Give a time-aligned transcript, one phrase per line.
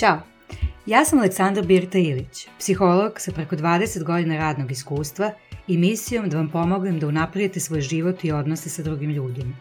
[0.00, 0.20] Ćao!
[0.86, 5.32] Ja sam Aleksandar Birta Ilić, psiholog sa preko 20 godina radnog iskustva
[5.68, 9.54] i misijom da vam pomognem da unaprijete svoj život i odnose sa drugim ljudima.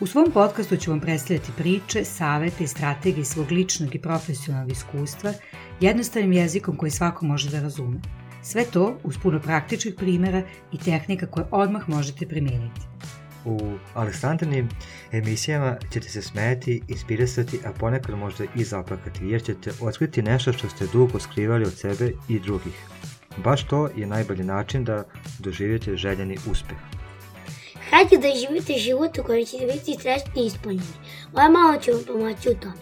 [0.00, 5.32] U svom podcastu ću vam predstavljati priče, savete i strategije svog ličnog i profesionalnog iskustva
[5.80, 8.00] jednostavnim jezikom koji svako može da razume.
[8.42, 12.93] Sve to uz puno praktičnih primera i tehnika koje odmah možete primeniti.
[13.44, 14.68] U Aleksandrnim
[15.12, 20.68] emisijama ćete se smeti, inspirisati, a ponekad možda i zaplakati, jer ćete otkriti nešto što
[20.68, 22.74] ste dugo skrivali od sebe i drugih.
[23.36, 25.04] Baš to je najbolji način da
[25.38, 26.78] doživite željeni uspeh.
[27.90, 30.82] Hajde da živite život u kojem ćete biti srećni i ispunjeni.
[31.32, 32.74] Moja mama će vam pomoći u tome.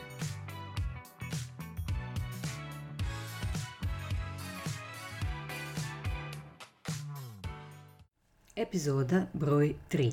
[8.56, 10.12] Epizoda broj 3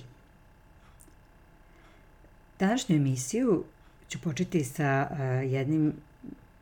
[2.60, 3.64] Današnju emisiju
[4.10, 5.94] ću početi sa uh, jednim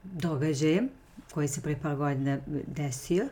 [0.03, 0.89] događajem
[1.31, 3.27] koji se pre par godina desio.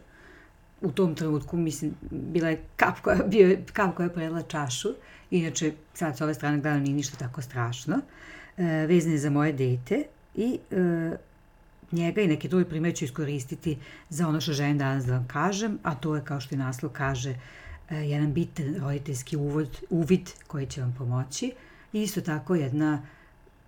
[0.82, 4.90] U tom trenutku, mislim, bila je kap koja, bio je kap koja je predla čašu.
[5.32, 7.96] Inače, sad s ove strane gledano nije ništa tako strašno.
[7.96, 10.04] Uh, vezan je za moje dete
[10.36, 11.18] i uh,
[11.92, 13.78] njega i neke druge primere ću iskoristiti
[14.10, 16.92] za ono što želim danas da vam kažem, a to je, kao što i naslov
[16.92, 17.36] kaže,
[17.90, 21.52] jedan bitan roditeljski uvod, uvid koji će vam pomoći.
[21.56, 23.02] Uh, I isto tako jedna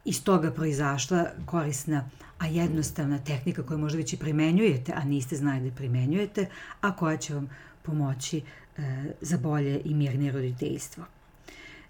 [0.05, 5.69] iz toga proizašla korisna, a jednostavna tehnika koju možda već i primenjujete, a niste znali
[5.69, 6.45] da primenjujete,
[6.81, 7.49] a koja će vam
[7.81, 8.81] pomoći e,
[9.21, 11.03] za bolje i mirnije roditeljstvo.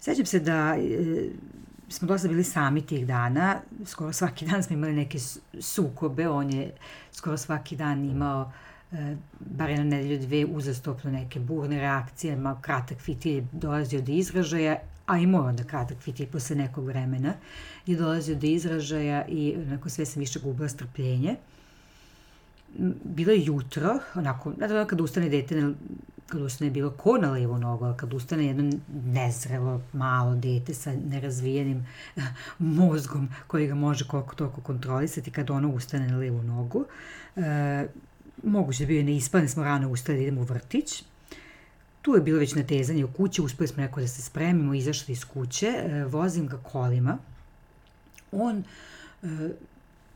[0.00, 1.28] Sećam se da e,
[1.88, 5.18] smo dosta bili sami tih dana, skoro svaki dan smo imali neke
[5.60, 6.70] sukobe, on je
[7.12, 8.52] skoro svaki dan imao
[8.92, 14.12] e, bar jedna nedelju dve uzastopno neke burne reakcije, malo kratak fitilj je dolazio do
[14.12, 14.76] izražaja,
[15.08, 17.34] a i onda kratak fit posle nekog vremena
[17.86, 21.36] je dolazio do izražaja i onako sve sam više gubila strpljenje.
[23.04, 25.72] Bilo je jutro, onako, da kad ustane dete,
[26.26, 30.92] kad ustane bilo ko na levo nogu, ali kad ustane jedno nezrelo, malo dete sa
[31.10, 31.86] nerazvijenim
[32.58, 36.84] mozgom koji ga može koliko toliko kontrolisati kad ono ustane na levu nogu.
[37.36, 37.86] E,
[38.42, 41.04] moguće da bio je neispan, smo rano ustali da idemo u vrtić,
[42.08, 45.24] Tu je bilo već natezanje u kući, uspeli smo neko da se spremimo, izašli iz
[45.24, 47.18] kuće, e, vozim ga kolima.
[48.32, 48.64] On,
[49.22, 49.26] e,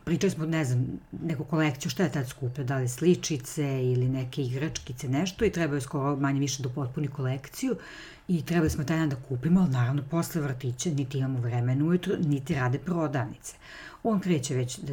[0.04, 0.86] pričali smo, ne znam,
[1.22, 5.74] neku kolekciju, šta je tad skupio, da li sličice ili neke igračkice, nešto i trebao
[5.74, 7.76] je skoro manje više da potpuni kolekciju
[8.28, 12.16] i trebali smo taj dan da kupimo, ali naravno posle vrtića niti imamo vremena ujutro,
[12.18, 13.54] niti rade prodavnice.
[14.02, 14.92] On kreće već da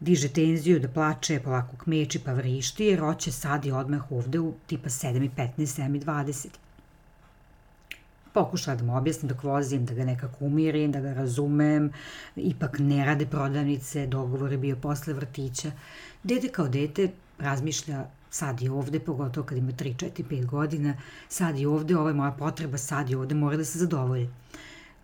[0.00, 3.00] diže tenziju, da plače, polako kmeči pa vrišti, jer
[3.30, 6.48] sad i odmah ovde u tipa 7.15, 7.20.
[8.32, 11.90] Pokušala da mu objasnim dok vozim, da ga nekako umirim, da ga razumem,
[12.36, 15.70] ipak ne rade prodavnice, dogovor je bio posle vrtića.
[16.22, 20.94] Dete kao dete razmišlja sad i ovde, pogotovo kad ima 3, 4, 5 godina,
[21.28, 24.28] sad i ovde, ovo je moja potreba, sad i ovde, mora da se zadovolji.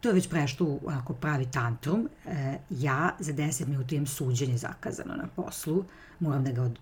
[0.05, 2.09] To je već prešlo u onako pravi tantrum.
[2.27, 5.85] E, ja za 10 minuta imam suđenje zakazano na poslu.
[6.21, 6.79] Moram da ga od,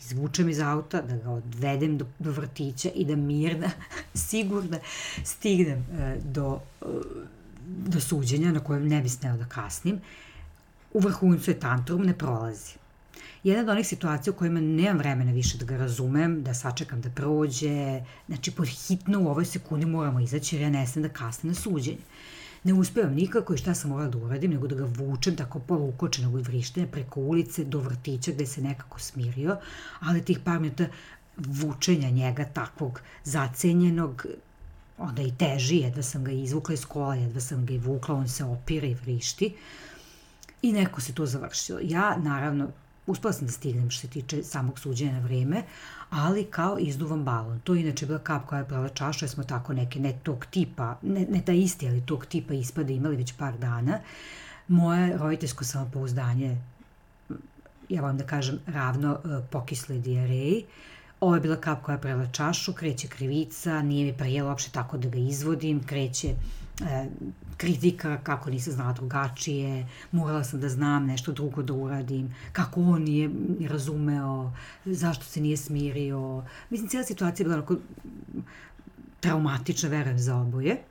[0.00, 3.70] izvučem iz auta, da ga odvedem do, do vrtića i da mirna,
[4.28, 4.78] sigurna
[5.24, 6.86] stignem e, do, e,
[7.66, 10.00] do suđenja na kojem ne bi smela da kasnim.
[10.92, 12.74] U vrhuncu je tantrum, ne prolazi.
[13.44, 17.10] Jedna od onih situacija u kojima nemam vremena više da ga razumem, da sačekam da
[17.10, 21.54] prođe, znači pod hitno u ovoj sekundi moramo izaći jer ja ne da kasnim na
[21.54, 21.98] suđenje
[22.64, 26.34] ne uspevam nikako i šta sam morala da uradim, nego da ga vučem tako polukočenog
[26.34, 29.56] od vrištenja preko ulice do vrtića gde se nekako smirio,
[30.00, 30.86] ali tih par minuta
[31.36, 34.26] vučenja njega takvog zacenjenog,
[34.98, 38.28] onda i teži, jedva sam ga izvukla iz kola, jedva sam ga i vukla, on
[38.28, 39.54] se opira i vrišti.
[40.62, 41.78] I neko se to završilo.
[41.82, 42.68] Ja, naravno,
[43.06, 45.62] uspela sam da stignem što se tiče samog suđenja na vreme,
[46.10, 47.60] ali kao izduvan balon.
[47.60, 50.96] To je inače bila kap koja je prala čaša, smo tako neke, ne tog tipa,
[51.02, 54.00] ne, ne ta isti, ali tog tipa ispade imali već par dana.
[54.68, 56.58] Moje roditeljsko samopouzdanje,
[57.88, 60.64] ja vam da kažem, ravno uh, pokisle dijareji.
[61.20, 64.98] Ovo je bila kap koja je prela čašu, kreće krivica, nije mi prijelo uopšte tako
[64.98, 66.34] da ga izvodim, kreće
[66.80, 67.06] e,
[67.56, 73.02] kritika kako nisam znala drugačije, morala sam da znam nešto drugo da uradim, kako on
[73.02, 73.30] nije
[73.68, 74.52] razumeo,
[74.84, 76.44] zašto se nije smirio.
[76.70, 77.76] Mislim, cijela situacija je bila onako
[79.20, 80.82] traumatična, verujem, za oboje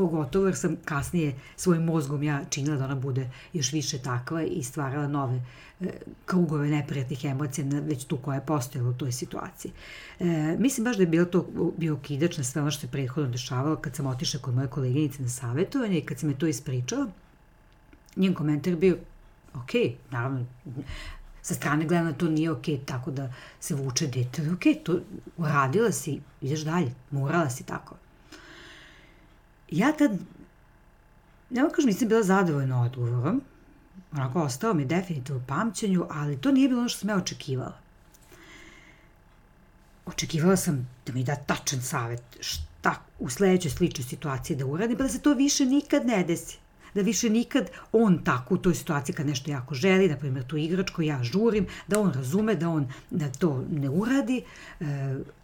[0.00, 4.62] pogotovo jer sam kasnije svojim mozgom ja činila da ona bude još više takva i
[4.62, 5.42] stvarala nove
[5.80, 5.90] e,
[6.24, 9.72] krugove neprijatnih emocija na već tu koja je postojala u toj situaciji.
[10.20, 13.30] E, mislim baš da je bilo to bio kidač na sve ono što je prethodno
[13.30, 17.06] dešavalo kad sam otišla kod moje koleginice na savjetovanje i kad sam je to ispričala,
[18.16, 18.96] njen komentar bio
[19.54, 19.70] ok,
[20.10, 20.46] naravno,
[21.42, 25.00] sa strane gledano to nije ok, tako da se vuče dete, ok, to
[25.36, 27.96] uradila si, ideš dalje, morala si tako.
[29.70, 30.10] Ja tad,
[31.50, 33.42] nema kažem, nisam bila zadovoljna odgovorom,
[34.12, 37.78] onako ostao mi definitivno pamćenju, ali to nije bilo ono što sam ja očekivala.
[40.06, 45.02] Očekivala sam da mi da tačan savet šta u sledećoj sličnoj situaciji da uradim, pa
[45.02, 46.58] da se to više nikad ne desi
[46.94, 50.56] da više nikad on tako u toj situaciji kad nešto jako želi, na primjer tu
[50.56, 54.42] igračku, ja žurim, da on razume, da on da to ne uradi,
[54.80, 54.84] e,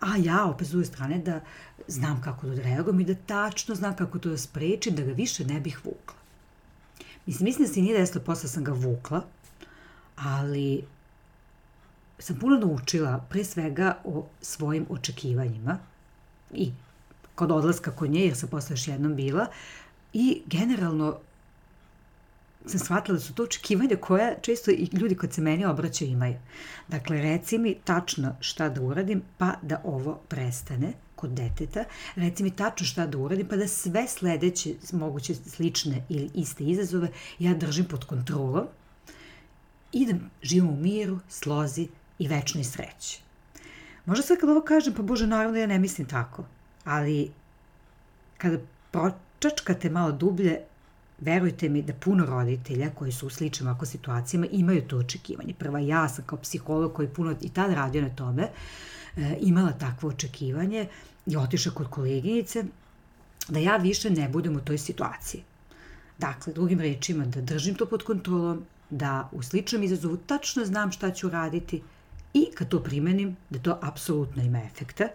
[0.00, 1.40] a ja opet s druge strane da
[1.88, 5.44] znam kako da reagujem i da tačno znam kako to da sprečim, da ga više
[5.44, 6.16] ne bih vukla.
[7.26, 9.22] Mislim, mislim da se nije desilo, posle sam ga vukla,
[10.16, 10.84] ali
[12.18, 15.78] sam puno naučila pre svega o svojim očekivanjima
[16.52, 16.72] i
[17.34, 19.46] kod odlaska kod nje, jer sam posle još jednom bila,
[20.12, 21.18] i generalno
[22.66, 26.36] sam shvatila da su to očekivanja koja često i ljudi kod se meni obraćaju imaju.
[26.88, 31.84] Dakle, reci mi tačno šta da uradim pa da ovo prestane kod deteta,
[32.14, 37.08] reci mi tačno šta da uradim pa da sve sledeće moguće slične ili iste izazove
[37.38, 38.66] ja držim pod kontrolom
[39.92, 41.88] i da živim u miru, slozi
[42.18, 43.20] i večnoj sreći.
[44.06, 46.44] Možda sad kad ovo kažem, pa Bože, naravno ja ne mislim tako,
[46.84, 47.30] ali
[48.38, 48.58] kada
[48.90, 50.60] pročačkate malo dublje,
[51.18, 55.54] verujte mi da puno roditelja koji su u sličnim ovako situacijama imaju to očekivanje.
[55.54, 58.42] Prva ja sam kao psiholog koji puno i tad radio na tome,
[59.16, 60.88] e, imala takvo očekivanje
[61.26, 62.64] i otišla kod koleginice
[63.48, 65.42] da ja više ne budem u toj situaciji.
[66.18, 71.10] Dakle, drugim rečima, da držim to pod kontrolom, da u sličnom izazovu tačno znam šta
[71.10, 71.82] ću raditi
[72.34, 75.08] i kad to primenim, da to apsolutno ima efekta.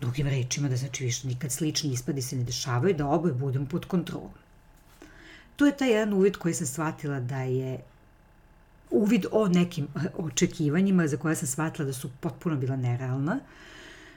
[0.00, 3.84] Drugim rečima, da znači više nikad slični ispadi se ne dešavaju, da oboje budemo pod
[3.84, 4.30] kontrolom
[5.56, 7.78] to je taj jedan uvid koji sam shvatila da je
[8.90, 9.86] uvid o nekim
[10.18, 13.40] očekivanjima za koje sam shvatila da su potpuno bila nerealna.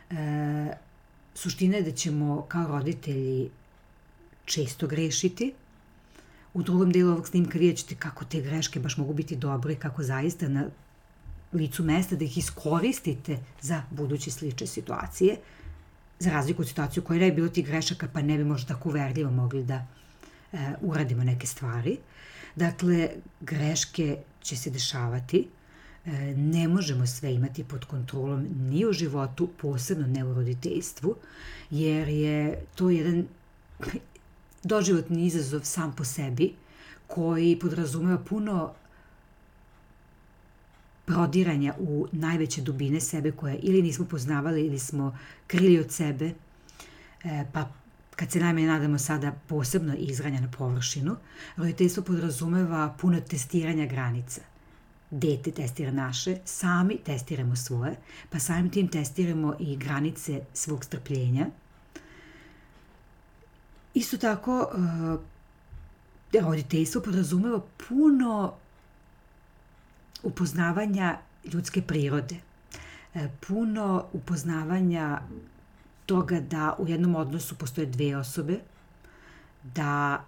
[0.10, 0.16] E,
[1.36, 3.50] suština je da ćemo kao roditelji
[4.46, 5.54] često grešiti.
[6.54, 10.04] U drugom delu ovog snimka vidjet ćete kako te greške baš mogu biti dobre kako
[10.04, 10.66] zaista na
[11.54, 15.38] licu mesta da ih iskoristite za buduće slične situacije,
[16.20, 18.90] za razliku od situaciju koja ne bi bilo tih grešaka, pa ne bi možda tako
[18.90, 19.88] uverljivo mogli da
[20.54, 21.98] e, uradimo neke stvari.
[22.56, 23.10] Dakle,
[23.42, 25.48] greške će se dešavati,
[26.06, 31.16] e, ne možemo sve imati pod kontrolom ni u životu, posebno ne u roditeljstvu,
[31.70, 33.26] jer je to jedan
[34.64, 36.54] doživotni izazov sam po sebi,
[37.08, 38.74] koji podrazumeva puno
[41.06, 45.18] prodiranja u najveće dubine sebe koje ili nismo poznavali ili smo
[45.48, 46.32] krili od sebe,
[47.24, 47.70] e, pa
[48.18, 51.16] kad se najmanje nadamo sada posebno izranja na površinu,
[51.58, 54.42] roditeljstvo podrazumeva puno testiranja granica.
[55.12, 57.96] Dete testira naše, sami testiramo svoje,
[58.30, 61.48] pa samim tim testiramo i granice svog strpljenja.
[63.94, 64.68] Isto tako,
[66.34, 68.54] eh, roditeljstvo podrazumeva puno
[70.24, 71.18] upoznavanja
[71.54, 72.36] ljudske prirode,
[73.14, 75.22] eh, puno upoznavanja
[76.08, 78.60] toga da u jednom odnosu postoje dve osobe,
[79.64, 80.24] da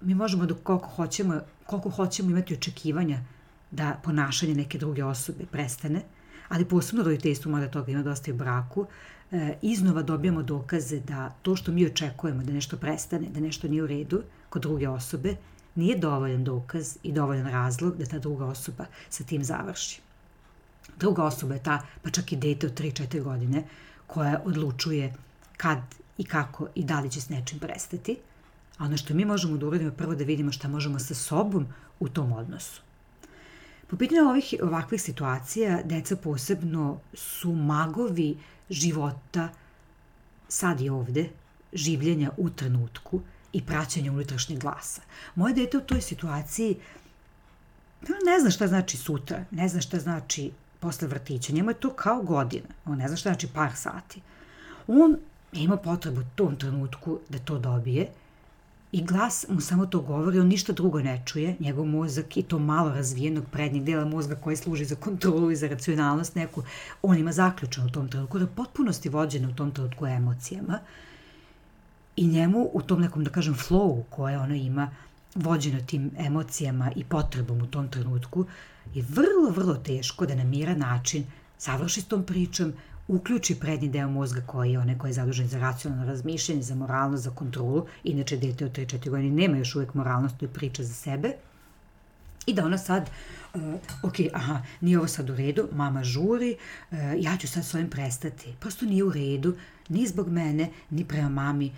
[0.00, 3.18] mi možemo da koliko hoćemo, koliko hoćemo imati očekivanja
[3.70, 6.02] da ponašanje neke druge osobe prestane,
[6.48, 8.86] ali posebno roditeljstvo, mada toga ima dosta i braku,
[9.32, 13.82] e, iznova dobijamo dokaze da to što mi očekujemo da nešto prestane, da nešto nije
[13.82, 15.36] u redu kod druge osobe,
[15.74, 20.00] nije dovoljan dokaz i dovoljan razlog da ta druga osoba sa tim završi.
[20.98, 23.64] Druga osoba je ta, pa čak i dete od 3-4 godine,
[24.08, 25.14] koja odlučuje
[25.56, 25.78] kad
[26.18, 28.16] i kako i da li će s nečim prestati.
[28.78, 31.66] A ono što mi možemo da uradimo prvo da vidimo šta možemo sa sobom
[32.00, 32.82] u tom odnosu.
[33.86, 38.38] Po pitanju ovih ovakvih situacija, deca posebno su magovi
[38.70, 39.48] života
[40.48, 41.28] sad i ovde,
[41.72, 43.20] življenja u trenutku
[43.52, 45.02] i praćanja unutrašnjeg glasa.
[45.34, 46.76] Moje dete u toj situaciji
[48.00, 51.52] ne zna šta znači sutra, ne zna šta znači posle vrtića.
[51.52, 52.68] Njemu je to kao godina.
[52.86, 54.20] On ne zna šta znači par sati.
[54.86, 55.16] On
[55.52, 58.08] ima potrebu u tom trenutku da to dobije
[58.92, 62.58] i glas mu samo to govori, on ništa drugo ne čuje, njegov mozak i to
[62.58, 66.62] malo razvijenog prednjeg dela mozga koji služi za kontrolu i za racionalnost neku,
[67.02, 70.78] on ima zaključan u tom trenutku, da potpunosti vođena u tom trenutku emocijama
[72.16, 74.90] i njemu u tom nekom, da kažem, flowu koje ono ima,
[75.34, 78.46] vođeno tim emocijama i potrebom u tom trenutku,
[78.94, 81.24] je vrlo, vrlo teško da na miran način
[81.58, 82.72] završi s tom pričom,
[83.08, 87.24] uključi prednji deo mozga koji je onaj koji je zadužen za racionalno razmišljanje, za moralnost,
[87.24, 87.86] za kontrolu.
[88.04, 91.32] Inače, dete od 3-4 godine nema još uvek moralnost, to je priča za sebe.
[92.46, 93.10] I da ona sad,
[93.54, 93.62] uh,
[94.02, 96.56] ok, aha, nije ovo sad u redu, mama žuri,
[96.90, 98.54] uh, ja ću sad s ovim prestati.
[98.60, 99.56] Prosto nije u redu,
[99.88, 101.72] ni zbog mene, ni prema mami.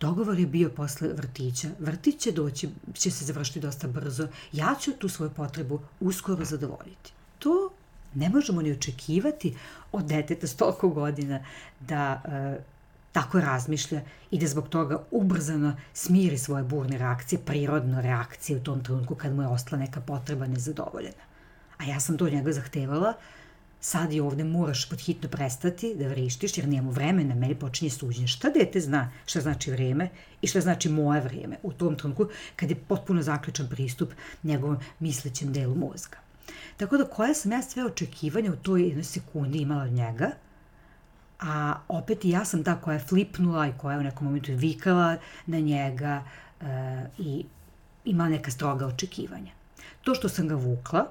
[0.00, 1.68] Dogovor je bio posle vrtića.
[1.78, 4.28] Vrtić će doći, će se završiti dosta brzo.
[4.52, 7.12] Ja ću tu svoju potrebu uskoro zadovoljiti.
[7.38, 7.70] To
[8.14, 9.56] ne možemo ni očekivati
[9.92, 11.44] od deteta s toliko godina
[11.80, 12.64] da uh,
[13.12, 18.84] tako razmišlja i da zbog toga ubrzano smiri svoje burne reakcije, prirodno reakcije u tom
[18.84, 21.24] trenutku kad mu je ostala neka potreba nezadovoljena.
[21.78, 23.14] A ja sam to od njega zahtevala,
[23.80, 28.26] sad i ovde moraš pod hitno prestati da vrištiš jer nijemo vremena, meni počinje suđenje.
[28.26, 30.08] Šta dete zna šta znači vreme
[30.42, 35.52] i šta znači moje vreme u tom trenutku kad je potpuno zaključan pristup njegovom mislećem
[35.52, 36.18] delu mozga.
[36.76, 40.30] Tako da koja sam ja sve očekivanja u toj jednoj sekundi imala od njega–
[41.40, 44.52] a opet i ja sam ta koja je flipnula i koja je u nekom momentu
[44.54, 46.24] vikala na njega
[46.60, 46.64] e,
[47.18, 47.44] i
[48.04, 49.52] ima neka stroga očekivanja.
[50.02, 51.06] To što sam ga vukla,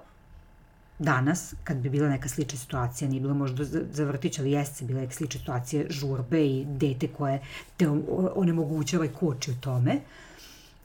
[0.99, 5.01] danas, kad bi bila neka slična situacija, nije bilo možda za vrtić, ali jeste bila
[5.01, 7.41] neka slična situacija žurbe i dete koje
[7.77, 7.89] te
[8.35, 10.01] onemogućava i koči u tome,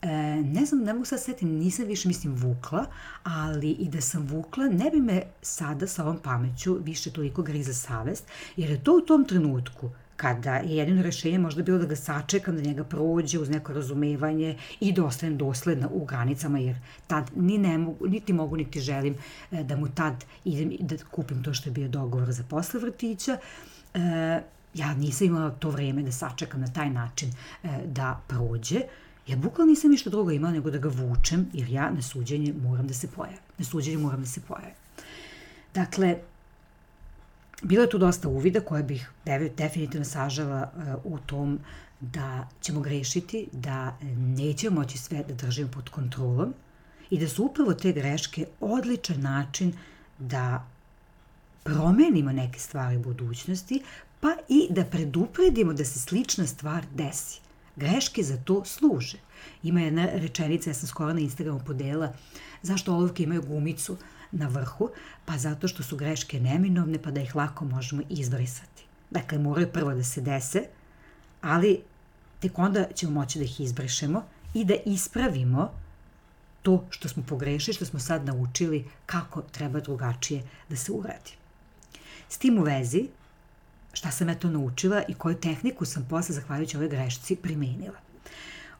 [0.04, 2.87] E, ne znam, ne mogu sad setiti, nisam više, mislim, vukla,
[3.23, 7.75] ali i da sam vukla, ne bi me sada sa ovom pameću više toliko griza
[7.75, 8.25] savest,
[8.56, 12.56] jer je to u tom trenutku, kada je jedino rešenje možda bilo da ga sačekam,
[12.56, 17.59] da njega prođe uz neko razumevanje i da ostanem dosledna u granicama, jer tad ni
[17.59, 19.14] ne mogu, niti mogu, niti želim
[19.52, 23.38] e, da mu tad idem da kupim to što je bio dogovor za posle vrtića.
[23.94, 24.00] E,
[24.75, 28.80] ja nisam imala to vreme da sačekam na taj način e, da prođe.
[29.26, 32.87] Ja bukvalno nisam ništa drugo imala nego da ga vučem, jer ja na suđenje moram
[32.87, 33.38] da se pojavim.
[33.59, 34.75] Na suđenje moram da se pojavim.
[35.75, 36.16] Dakle,
[37.62, 39.11] bilo je tu dosta uvida koje bih
[39.56, 40.70] definitivno sažala
[41.04, 41.58] uh, u tom
[42.00, 46.54] da ćemo grešiti, da nećemo moći sve da držimo pod kontrolom
[47.11, 49.73] i da su upravo te greške odličan način
[50.18, 50.66] da
[51.62, 53.82] promenimo neke stvari u budućnosti,
[54.20, 57.40] pa i da predupredimo da se slična stvar desi.
[57.76, 59.18] Greške za to služe.
[59.62, 62.12] Ima jedna rečenica, ja sam skoro na Instagramu podela,
[62.62, 63.96] zašto olovke imaju gumicu
[64.35, 64.91] na vrhu?
[65.25, 68.85] Pa zato što su greške neminovne, pa da ih lako možemo izbrisati.
[69.11, 70.62] Dakle, moraju prvo da se dese,
[71.41, 71.83] ali
[72.41, 74.25] tek onda ćemo moći da ih izbrišemo
[74.55, 75.71] i da ispravimo
[76.62, 81.33] to što smo pogrešili, što smo sad naučili kako treba drugačije da se uradi.
[82.29, 83.09] S tim u vezi,
[83.93, 87.99] šta sam ja to naučila i koju tehniku sam posle, zahvaljujući ovoj grešci, primenila.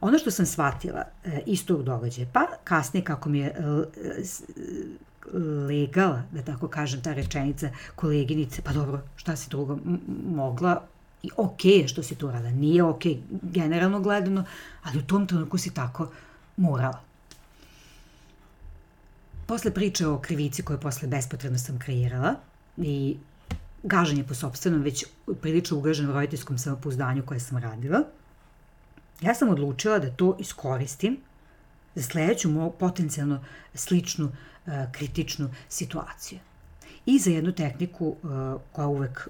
[0.01, 3.55] Ono što sam shvatila e, iz tog događaja, pa kasnije kako mi je e,
[5.69, 9.79] legala, da tako kažem, ta rečenica koleginice, pa dobro, šta si drugo
[10.27, 10.83] mogla,
[11.23, 13.03] i ok je što si to radila, nije ok
[13.43, 14.45] generalno gledano,
[14.83, 16.11] ali u tom trenutku si tako
[16.57, 17.01] morala.
[19.47, 22.35] Posle priče o krivici koju posle bespotrebno sam kreirala
[22.77, 23.17] i
[23.83, 25.05] gaženje po sobstvenom, već
[25.41, 28.05] prilično ugaženom roditeljskom samopouzdanju koje sam radila,
[29.21, 31.17] ja sam odlučila da to iskoristim
[31.95, 36.39] za sledeću potencijalno sličnu uh, kritičnu situaciju.
[37.07, 39.29] I za jednu tehniku uh, koja uvek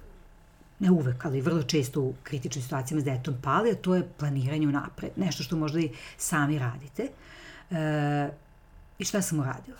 [0.78, 4.68] ne uvek, ali vrlo često u kritičnim situacijama s detom pali, a to je planiranje
[4.68, 5.11] unapred.
[5.16, 7.09] Nešto što možda i sami radite.
[7.71, 8.30] E,
[8.99, 9.78] I šta sam uradila?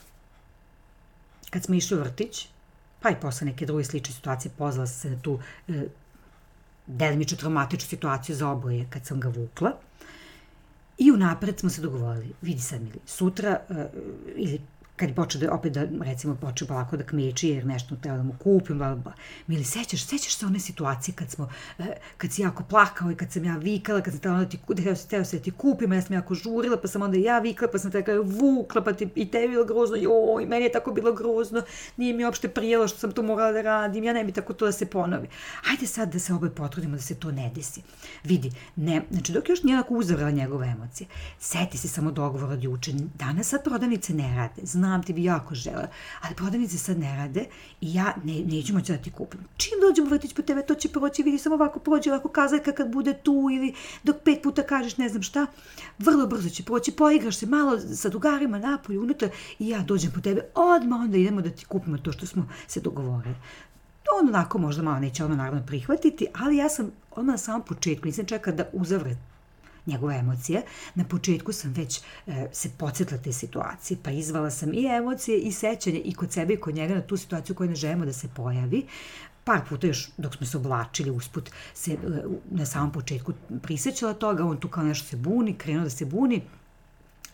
[1.51, 2.49] Kad smo išli u vrtić,
[3.01, 5.39] pa i posle neke druge slične situacije pozvala se na tu
[5.69, 5.87] e,
[6.87, 9.73] delimično traumatičnu situaciju za oboje kad sam ga vukla.
[10.99, 13.87] I unapred smo se dogovorili, vidi sad Mili, sutra e,
[14.37, 14.61] ili
[14.97, 18.23] kad je počeo da opet da, recimo, počeo polako da kmeči jer nešto treba da
[18.23, 19.13] mu kupim, bla, bla.
[19.47, 21.49] Mili, sećaš, sećaš se one situacije kad smo,
[21.79, 21.85] eh,
[22.17, 24.95] kad si jako plakao i kad sam ja vikala, kad sam teo da ti, teo,
[25.11, 27.73] teo se da ti kupim, a ja sam jako žurila, pa sam onda ja vikala,
[27.73, 31.13] pa sam tako vukla, pa ti, i tebi bilo grozno, joj, meni je tako bilo
[31.13, 31.63] grozno,
[31.97, 34.67] nije mi uopšte prijelo što sam to morala da radim, ja ne bi tako to
[34.67, 35.29] da se ponovi.
[35.63, 37.83] Hajde sad da se oboje potrudimo da se to ne desi.
[38.25, 41.09] Vidi, ne, znači dok još nije onako uzavrala njegove emocije,
[41.39, 45.55] seti se samo dogovor od juče, danas sad prodavnice ne rade, znam ti bi jako
[45.55, 45.89] žela,
[46.21, 47.45] ali prodavnice sad ne rade
[47.81, 49.41] i ja ne, neću moći da ti kupim.
[49.57, 52.93] Čim dođemo vrtić po tebe, to će proći, vidi samo ovako prođe, ovako kazaljka kad
[52.93, 55.47] bude tu ili dok pet puta kažeš ne znam šta,
[55.99, 60.21] vrlo brzo će proći, poigraš se malo sa drugarima napolju, unutra i ja dođem po
[60.21, 63.35] tebe, odmah onda idemo da ti kupimo to što smo se dogovorili
[64.21, 68.07] on onako možda malo neće ono naravno prihvatiti, ali ja sam odmah na samom početku,
[68.07, 69.17] nisam čekao da uzavre
[69.87, 70.63] njegove emocije.
[70.95, 75.53] Na početku sam već e, se podsjetila te situacije, pa izvala sam i emocije i
[75.53, 78.29] sećanje i kod sebe i kod njega na tu situaciju koju ne želimo da se
[78.37, 78.87] pojavi.
[79.45, 81.97] Par puta još dok smo se oblačili usput se e,
[82.51, 86.43] na samom početku prisećala toga, on tu kao nešto se buni, krenuo da se buni,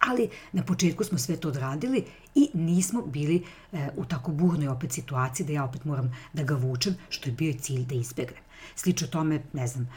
[0.01, 2.05] Ali na početku smo sve to odradili
[2.35, 6.55] i nismo bili e, u tako burnoj opet situaciji da ja opet moram da ga
[6.55, 8.43] vučem, što je bio cilj da izbegnem.
[8.77, 9.89] Slično tome, ne znam,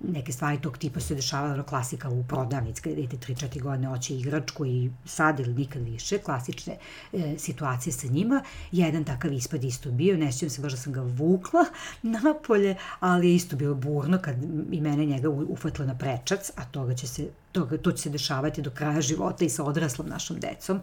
[0.00, 4.14] neke stvari tog tipa se dešavaju ono klasika u prodavnici, kada dete 3-4 godine hoće
[4.14, 6.76] igračku i sad ili nikad više, klasične
[7.12, 8.42] e, situacije sa njima.
[8.72, 11.64] Jedan takav ispad isto bio, ne sjećam se baš da sam ga vukla
[12.22, 14.36] napolje, ali je isto bilo burno kad
[14.70, 18.62] i mene njega ufatila na prečac, a toga će se, toga, to će se dešavati
[18.62, 20.80] do kraja života i sa odraslom našom decom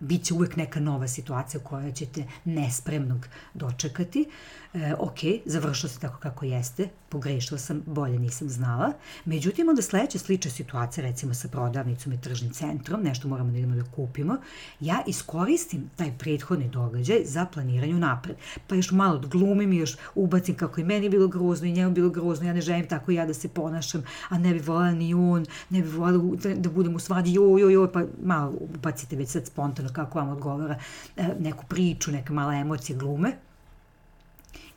[0.00, 4.28] bit će uvek neka nova situacija koja ćete nespremnog dočekati.
[4.74, 8.92] E, ok, završilo se tako kako jeste, pogrešila sam, bolje nisam znala.
[9.24, 13.74] Međutim, onda sledeća slična situacija, recimo sa prodavnicom i tržnim centrom, nešto moramo da idemo
[13.74, 14.36] da kupimo,
[14.80, 18.36] ja iskoristim taj prethodni događaj za planiranje napred.
[18.66, 22.10] Pa još malo odglumim i još ubacim kako i meni bilo grozno i njemu bilo
[22.10, 25.46] grozno, ja ne želim tako ja da se ponašam, a ne bi volala ni on,
[25.70, 29.28] ne bi volala da, da budem u svadi, joj, joj, joj, pa malo ubacite već
[29.28, 30.78] sad spontano kako vam odgovara
[31.16, 33.32] e, neku priču, neke male emocije glume.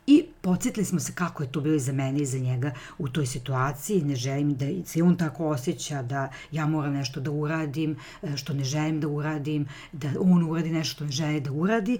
[0.06, 3.26] I podsjetili smo se kako je to bilo za mene i za njega u toj
[3.26, 4.02] situaciji.
[4.02, 8.52] Ne želim da se on tako osjeća da ja moram nešto da uradim, e, što
[8.52, 11.98] ne želim da uradim, da on uradi nešto što ne želi da uradi.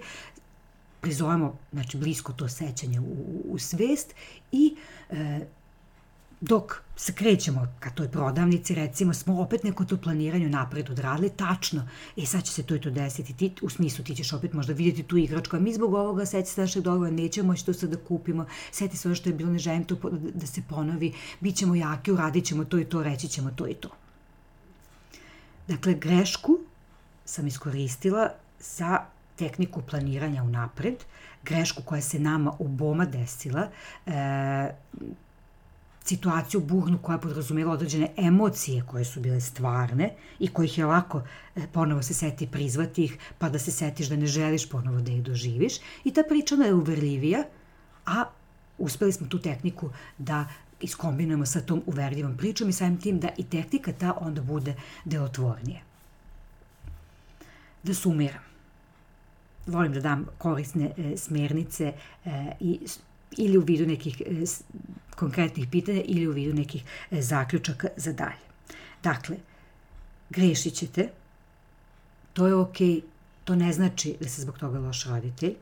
[1.01, 4.15] Prizovemo znači, blisko to sećanje u, u svest
[4.53, 4.77] i
[5.11, 5.41] e,
[6.49, 11.89] dok se krećemo ka toj prodavnici, recimo, smo opet neko to planiranju napred odradili, tačno,
[12.17, 14.73] e sad će se to i to desiti, ti, u smislu ti ćeš opet možda
[14.73, 17.91] vidjeti tu igračku, a mi zbog ovoga seti se našeg dogovora, nećemo moći to sad
[17.91, 19.97] da kupimo, seti se ono što je bilo, ne želim to
[20.35, 23.75] da se ponovi, bit ćemo jaki, uradit ćemo to i to, reći ćemo to i
[23.75, 23.89] to.
[25.69, 26.59] Dakle, grešku
[27.25, 28.99] sam iskoristila za
[29.37, 30.95] tehniku planiranja u napred,
[31.43, 33.69] grešku koja se nama oboma desila,
[34.07, 34.75] e,
[36.05, 41.23] situaciju burnu koja podrazumela određene emocije koje su bile stvarne i kojih je lako
[41.57, 45.13] e, ponovo se seti prizvati ih, pa da se setiš da ne želiš ponovo da
[45.13, 45.75] ih doživiš.
[46.05, 47.45] I ta priča je uverljivija,
[48.07, 48.25] a
[48.79, 50.49] uspeli smo tu tehniku da
[50.81, 54.75] iskombinujemo sa tom uverljivom pričom i samim tim da i tehnika ta onda bude
[55.05, 55.81] delotvornije.
[57.83, 58.45] Da sumiram.
[59.67, 61.93] Volim da dam korisne e, smernice
[62.25, 62.81] e, i
[63.39, 64.45] ili u vidu nekih e,
[65.17, 68.45] konkretnih pitanja ili u vidu nekih e, zaključaka za dalje.
[69.03, 69.37] Dakle,
[70.31, 71.09] grešit ćete,
[72.33, 73.01] to je okay,
[73.45, 75.55] to ne znači da se zbog toga loš roditelj,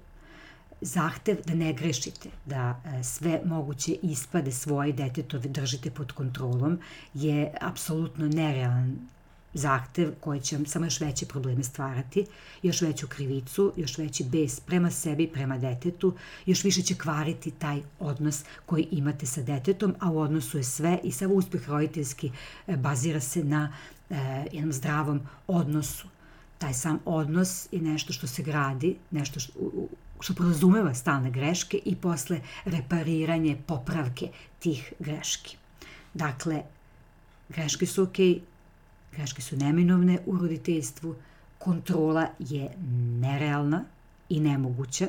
[0.81, 6.79] zahtev da ne grešite, da e, sve moguće ispade svoje detetove držite pod kontrolom
[7.15, 9.09] je apsolutno nerealan
[9.55, 12.27] zahtev koji će vam samo još veće probleme stvarati,
[12.62, 16.15] još veću krivicu, još veći bes prema sebi, prema detetu,
[16.47, 20.99] još više će kvariti taj odnos koji imate sa detetom, a u odnosu je sve
[21.03, 22.31] i sav uspeh roditeljski
[22.67, 23.73] e, bazira se na
[24.11, 26.09] e, jednom zdravom odnosu.
[26.59, 29.53] Taj sam odnos je nešto što se gradi, nešto što,
[30.21, 35.57] što podrazumeva stalne greške i posle repariranje, popravke tih greški.
[36.15, 36.62] Dakle,
[37.49, 38.41] greške su okej, okay,
[39.16, 41.14] Greške su neminovne u roditeljstvu,
[41.59, 42.70] kontrola je
[43.20, 43.85] nerealna
[44.29, 45.09] i nemoguća,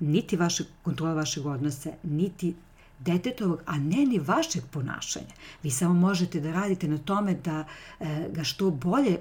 [0.00, 2.54] niti vaše, kontrola vašeg odnosa, niti
[2.98, 5.34] detetovog, a ne ni vašeg ponašanja.
[5.62, 7.64] Vi samo možete da radite na tome da
[8.00, 9.18] e, ga što bolje,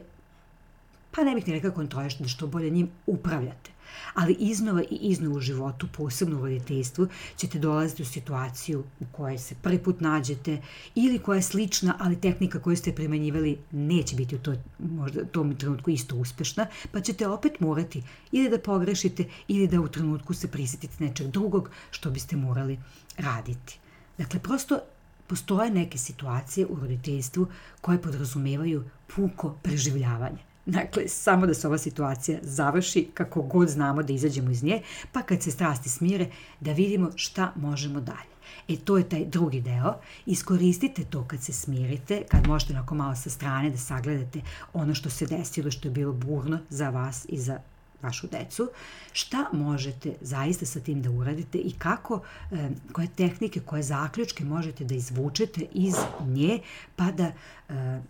[1.15, 3.75] pa ne bih ni rekao kontrolište, da što bolje njim upravljate
[4.13, 9.37] ali iznova i iznova u životu, posebno u roditeljstvu, ćete dolaziti u situaciju u kojoj
[9.37, 10.61] se prvi put nađete
[10.95, 15.55] ili koja je slična, ali tehnika koju ste primenjivali neće biti u toj, možda, tom
[15.55, 20.47] trenutku isto uspešna, pa ćete opet morati ili da pogrešite ili da u trenutku se
[20.47, 22.79] prisetite nečeg drugog što biste morali
[23.17, 23.79] raditi.
[24.17, 24.79] Dakle, prosto
[25.27, 27.47] postoje neke situacije u roditeljstvu
[27.81, 28.83] koje podrazumevaju
[29.15, 30.54] puko preživljavanje.
[30.65, 35.21] Dakle, samo da se ova situacija završi kako god znamo da izađemo iz nje, pa
[35.21, 36.27] kad se strasti smire,
[36.59, 38.35] da vidimo šta možemo dalje.
[38.67, 39.93] E, to je taj drugi deo.
[40.25, 44.41] Iskoristite to kad se smirite, kad možete onako malo sa strane da sagledate
[44.73, 47.59] ono što se desilo, što je bilo burno za vas i za
[48.01, 48.69] vašu decu,
[49.13, 54.83] šta možete zaista sa tim da uradite i kako, e, koje tehnike, koje zaključke možete
[54.83, 56.59] da izvučete iz nje,
[56.95, 57.23] pa da
[57.69, 58.01] e,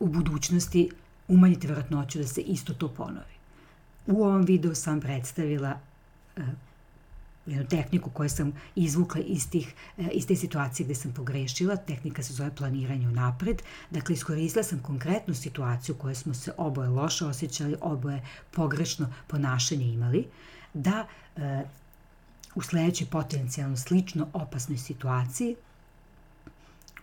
[0.00, 0.90] u budućnosti
[1.28, 3.36] umanjite vratnoću da se isto to ponovi.
[4.06, 5.78] U ovom videu sam predstavila
[6.36, 6.44] uh,
[7.46, 11.76] jednu tehniku koju sam izvukla iz, tih, uh, iz te situacije gde sam pogrešila.
[11.76, 13.62] Tehnika se zove planiranje napred.
[13.90, 19.86] Dakle, iskoristila sam konkretnu situaciju u kojoj smo se oboje loše osjećali, oboje pogrešno ponašanje
[19.86, 20.24] imali,
[20.74, 21.42] da uh,
[22.54, 25.56] u sledećoj potencijalno slično opasnoj situaciji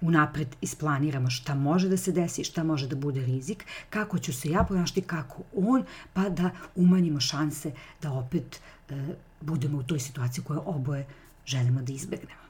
[0.02, 4.50] unapred isplaniramo šta može da se desi, šta može da bude rizik, kako ću se
[4.50, 8.96] ja ponašati, kako on, pa da umanjimo šanse da opet e,
[9.42, 11.08] budemo u toj situaciji koju oboje
[11.46, 12.43] želimo da izbegnemo.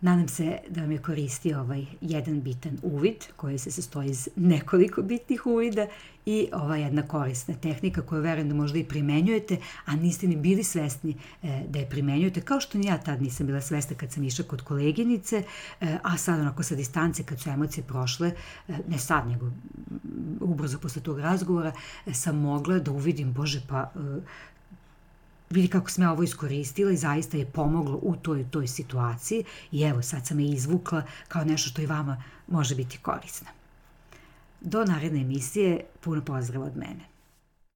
[0.00, 5.02] Nadam se da vam je koristio ovaj jedan bitan uvid koji se sastoji iz nekoliko
[5.02, 5.86] bitnih uvida
[6.26, 10.64] i ova jedna korisna tehnika koju verujem da možda i primenjujete, a niste ni bili
[10.64, 14.24] svesni e, da je primenjujete, kao što ni ja tad nisam bila svesna kad sam
[14.24, 15.42] išla kod koleginice,
[15.80, 18.32] e, a sad onako sa distance kad su emocije prošle,
[18.68, 19.50] e, ne sad nego
[20.40, 21.72] ubrzo posle tog razgovora,
[22.06, 24.20] e, sam mogla da uvidim, bože pa e,
[25.50, 29.82] vidi kako sam ja ovo iskoristila i zaista je pomoglo u toj, toj situaciji i
[29.82, 33.48] evo sad sam je izvukla kao nešto što i vama može biti korisno.
[34.60, 37.15] Do naredne emisije, puno pozdrava od mene.